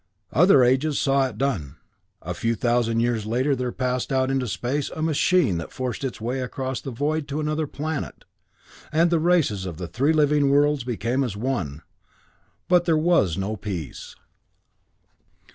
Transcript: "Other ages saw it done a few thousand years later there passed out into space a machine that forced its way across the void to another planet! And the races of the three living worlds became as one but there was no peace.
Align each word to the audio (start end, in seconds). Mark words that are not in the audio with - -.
"Other 0.33 0.63
ages 0.63 0.97
saw 0.97 1.27
it 1.27 1.37
done 1.37 1.75
a 2.23 2.33
few 2.33 2.55
thousand 2.55 3.01
years 3.01 3.27
later 3.27 3.55
there 3.55 3.71
passed 3.71 4.11
out 4.11 4.31
into 4.31 4.47
space 4.47 4.89
a 4.89 5.03
machine 5.03 5.59
that 5.59 5.71
forced 5.71 6.03
its 6.03 6.19
way 6.19 6.39
across 6.41 6.81
the 6.81 6.89
void 6.89 7.27
to 7.27 7.39
another 7.39 7.67
planet! 7.67 8.25
And 8.91 9.11
the 9.11 9.19
races 9.19 9.67
of 9.67 9.77
the 9.77 9.87
three 9.87 10.11
living 10.11 10.49
worlds 10.49 10.83
became 10.83 11.23
as 11.23 11.37
one 11.37 11.83
but 12.67 12.85
there 12.85 12.97
was 12.97 13.37
no 13.37 13.55
peace. 13.55 14.15